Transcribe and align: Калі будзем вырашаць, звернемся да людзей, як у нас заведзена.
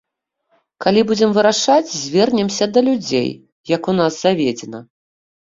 Калі 0.85 1.03
будзем 1.11 1.35
вырашаць, 1.37 1.89
звернемся 2.05 2.65
да 2.79 2.83
людзей, 2.89 3.29
як 3.75 3.83
у 3.95 3.97
нас 4.01 4.19
заведзена. 4.27 4.79